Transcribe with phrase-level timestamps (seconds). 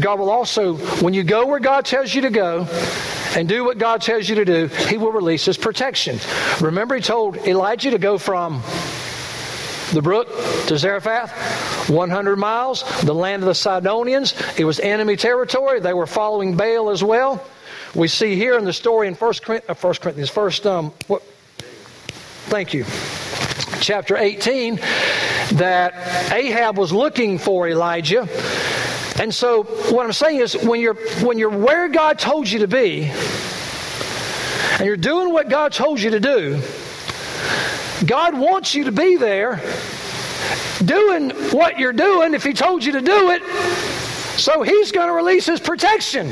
[0.00, 2.66] God will also, when you go where God tells you to go
[3.36, 6.18] and do what God tells you to do, He will release His protection.
[6.60, 8.62] Remember, He told Elijah to go from
[9.92, 10.28] the brook
[10.66, 14.34] to Zarephath, 100 miles, the land of the Sidonians.
[14.58, 15.80] It was enemy territory.
[15.80, 17.44] They were following Baal as well.
[17.94, 21.22] We see here in the story in First uh, Corinthians, First, um, what,
[22.50, 22.84] thank you,
[23.80, 24.76] chapter 18,
[25.52, 28.28] that Ahab was looking for Elijah
[29.20, 32.68] and so what I'm saying is when you're when you're where God told you to
[32.68, 36.60] be and you're doing what God told you to do,
[38.04, 39.62] God wants you to be there
[40.84, 43.42] doing what you're doing if he told you to do it.
[44.38, 46.26] So he's going to release his protection.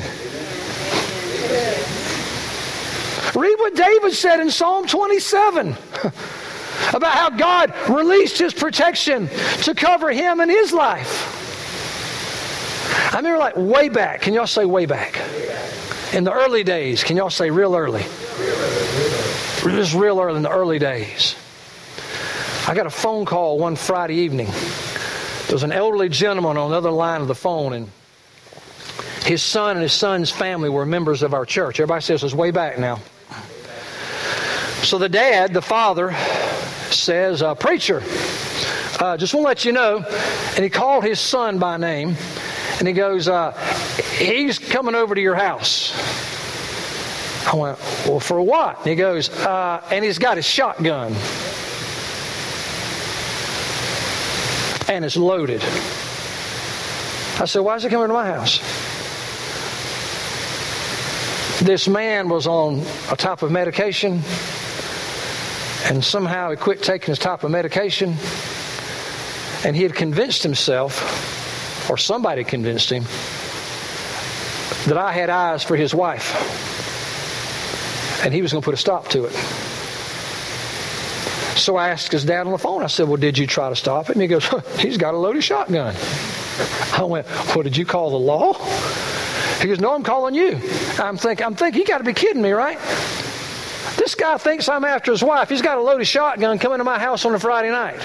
[3.35, 5.69] Read what David said in Psalm 27
[6.93, 9.29] about how God released his protection
[9.63, 11.42] to cover him and his life.
[13.13, 14.23] I remember like way back.
[14.23, 15.21] Can y'all say way back?
[16.15, 17.05] In the early days.
[17.05, 18.03] Can y'all say real early?
[19.61, 21.37] Just real early in the early days.
[22.67, 24.47] I got a phone call one Friday evening.
[24.47, 27.91] There was an elderly gentleman on the other line of the phone, and
[29.25, 31.81] his son and his son's family were members of our church.
[31.81, 32.99] Everybody says it's way back now.
[34.85, 36.15] So the dad, the father,
[36.91, 38.03] says, uh, Preacher,
[39.01, 39.99] uh, just want to let you know,
[40.57, 42.17] and he called his son by name.
[42.79, 43.53] And he goes, uh,
[44.19, 45.93] He's coming over to your house.
[47.47, 48.79] I went, Well, for what?
[48.79, 51.13] And he goes, uh, And he's got his shotgun.
[54.89, 55.63] And it's loaded.
[57.41, 58.59] I said, Why is he coming to my house?
[61.63, 64.21] This man was on a type of medication,
[65.85, 68.17] and somehow he quit taking his type of medication,
[69.65, 71.42] and he had convinced himself
[71.91, 73.05] or somebody convinced him,
[74.87, 76.35] that I had eyes for his wife.
[78.25, 79.33] And he was going to put a stop to it.
[81.57, 83.77] So I asked his dad on the phone, I said, Well, did you try to
[83.77, 84.17] stop it?
[84.17, 84.49] And he goes,
[84.79, 85.95] He's got a loaded shotgun.
[86.93, 88.55] I went, Well, did you call the law?
[89.61, 90.61] He goes, No, I'm calling you.
[90.99, 92.79] I'm thinking, I'm thinking, you got to be kidding me, right?
[93.97, 95.49] This guy thinks I'm after his wife.
[95.49, 98.01] He's got a loaded shotgun coming to my house on a Friday night.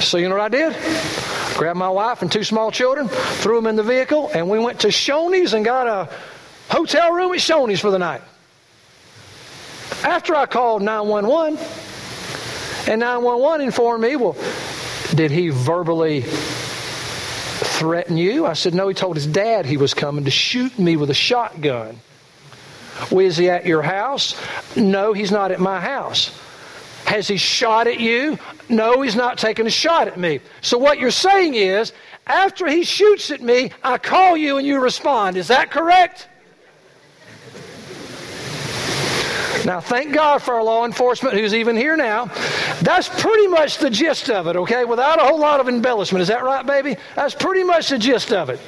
[0.00, 1.56] So you know what I did?
[1.56, 4.80] Grabbed my wife and two small children, threw them in the vehicle, and we went
[4.80, 6.08] to Shoney's and got a
[6.68, 8.22] hotel room at Shoney's for the night.
[10.04, 11.58] After I called 911,
[12.88, 14.36] and 911 informed me, well,
[15.14, 18.46] did he verbally threaten you?
[18.46, 21.14] I said, no, he told his dad he was coming to shoot me with a
[21.14, 21.98] shotgun.
[23.10, 24.36] Well, is he at your house?
[24.76, 26.30] No, he's not at my house.
[27.08, 28.38] Has he shot at you?
[28.68, 30.40] No, he's not taking a shot at me.
[30.60, 31.94] So what you're saying is,
[32.26, 35.38] after he shoots at me, I call you and you respond.
[35.38, 36.28] Is that correct?
[39.64, 42.26] Now, thank God for our law enforcement who's even here now.
[42.82, 44.84] That's pretty much the gist of it, okay?
[44.84, 46.20] Without a whole lot of embellishment.
[46.20, 46.98] Is that right, baby?
[47.16, 48.60] That's pretty much the gist of it.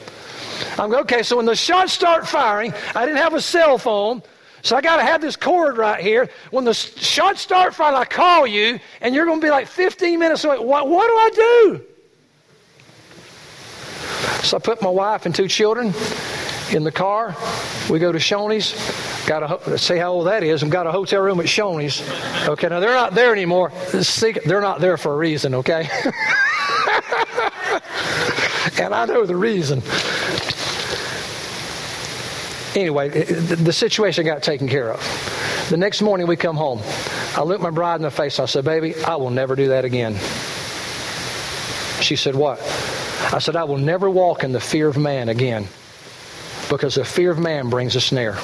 [0.79, 4.23] I'm okay, so when the shots start firing, I didn't have a cell phone.
[4.63, 6.29] So I got to have this cord right here.
[6.51, 10.19] When the shots start firing, I call you, and you're going to be like 15
[10.19, 10.59] minutes away.
[10.59, 11.83] What, what do I do?
[14.43, 15.95] So I put my wife and two children
[16.73, 17.37] in the car.
[17.89, 18.75] We go to Shoney's.
[19.27, 20.63] Got a see how old that is.
[20.63, 22.03] I've got a hotel room at Shoney's.
[22.49, 23.71] Okay, now they're not there anymore.
[23.93, 25.55] They're not there for a reason.
[25.55, 25.89] Okay,
[28.81, 29.83] and I know the reason
[32.75, 35.67] anyway, the situation got taken care of.
[35.71, 36.81] The next morning we come home.
[37.37, 38.41] I looked my bride in the face.
[38.41, 40.15] I said, Baby, I will never do that again.
[42.03, 42.61] She said, What?
[43.33, 45.69] I said, I will never walk in the fear of man again
[46.69, 48.39] because the fear of man brings a snare.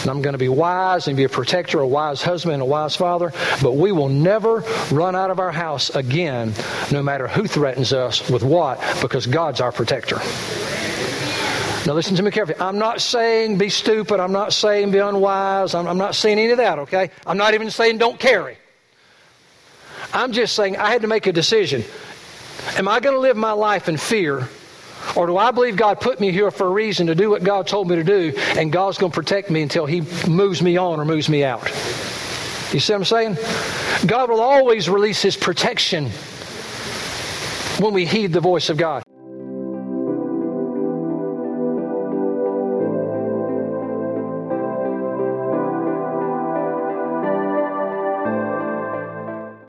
[0.00, 2.66] And I'm going to be wise and be a protector, a wise husband, and a
[2.66, 6.54] wise father, but we will never run out of our house again,
[6.90, 10.20] no matter who threatens us with what, because God's our protector.
[11.86, 12.58] Now, listen to me carefully.
[12.60, 14.20] I'm not saying be stupid.
[14.20, 15.74] I'm not saying be unwise.
[15.74, 17.10] I'm, I'm not saying any of that, okay?
[17.26, 18.58] I'm not even saying don't carry.
[20.12, 21.82] I'm just saying I had to make a decision.
[22.76, 24.48] Am I going to live my life in fear?
[25.16, 27.66] Or do I believe God put me here for a reason to do what God
[27.66, 31.00] told me to do, and God's going to protect me until He moves me on
[31.00, 31.64] or moves me out?
[32.72, 33.38] You see what I'm saying?
[34.06, 36.10] God will always release His protection
[37.82, 39.02] when we heed the voice of God.